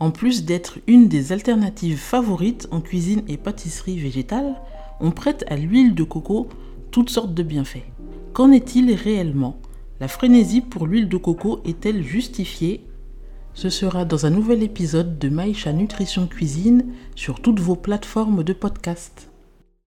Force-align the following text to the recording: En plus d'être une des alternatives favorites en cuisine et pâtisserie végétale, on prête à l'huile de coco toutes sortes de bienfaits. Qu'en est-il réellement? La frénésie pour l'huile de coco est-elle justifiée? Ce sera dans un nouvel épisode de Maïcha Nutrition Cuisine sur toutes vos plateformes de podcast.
En 0.00 0.10
plus 0.10 0.46
d'être 0.46 0.78
une 0.86 1.08
des 1.08 1.30
alternatives 1.30 1.98
favorites 1.98 2.66
en 2.70 2.80
cuisine 2.80 3.22
et 3.28 3.36
pâtisserie 3.36 3.98
végétale, 3.98 4.60
on 4.98 5.10
prête 5.10 5.44
à 5.48 5.56
l'huile 5.56 5.94
de 5.94 6.04
coco 6.04 6.48
toutes 6.90 7.10
sortes 7.10 7.34
de 7.34 7.42
bienfaits. 7.42 7.84
Qu'en 8.32 8.50
est-il 8.50 8.94
réellement? 8.94 9.60
La 10.00 10.08
frénésie 10.08 10.62
pour 10.62 10.86
l'huile 10.86 11.10
de 11.10 11.18
coco 11.18 11.60
est-elle 11.66 12.02
justifiée? 12.02 12.86
Ce 13.52 13.68
sera 13.68 14.06
dans 14.06 14.24
un 14.24 14.30
nouvel 14.30 14.62
épisode 14.62 15.18
de 15.18 15.28
Maïcha 15.28 15.74
Nutrition 15.74 16.26
Cuisine 16.26 16.86
sur 17.14 17.40
toutes 17.40 17.60
vos 17.60 17.76
plateformes 17.76 18.42
de 18.42 18.54
podcast. 18.54 19.29